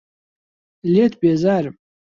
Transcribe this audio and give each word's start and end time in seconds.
لێت 0.91 1.13
بێزارم. 1.21 1.75